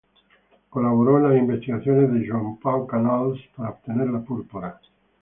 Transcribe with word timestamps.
Colaboró 0.71 1.17
en 1.17 1.29
las 1.29 1.37
investigaciones 1.37 2.11
de 2.11 2.27
Joan 2.27 2.57
Pau 2.57 2.87
Canals 2.87 3.39
para 3.55 3.69
obtener 3.69 4.09
la 4.09 4.19
púrpura. 4.21 4.81